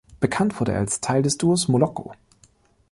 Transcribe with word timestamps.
Bekannt 0.19 0.59
wurde 0.59 0.71
er 0.71 0.79
als 0.79 0.97
ein 0.97 1.01
Teil 1.01 1.21
des 1.21 1.37
Duos 1.37 1.67
Moloko. 1.67 2.11